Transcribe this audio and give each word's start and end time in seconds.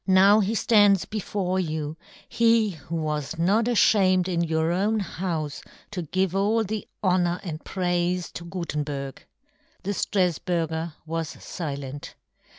"Now 0.23 0.39
he 0.39 0.53
ftands 0.53 1.07
before 1.07 1.59
you, 1.59 1.95
he 2.27 2.71
who" 2.71 2.95
was 3.03 3.37
not 3.37 3.65
afhamed 3.65 4.27
in 4.27 4.43
your 4.43 4.71
own" 4.71 4.99
houfe 5.19 5.63
to 5.91 6.01
give 6.01 6.35
all 6.35 6.63
the 6.63 6.87
honour 7.03 7.39
and" 7.43 7.63
praife 7.63 8.33
to 8.33 8.43
Gutenberg." 8.45 9.23
The 9.83 9.91
Straf 9.91 10.39
burger 10.43 10.93
was 11.05 11.35
filent. 11.35 12.15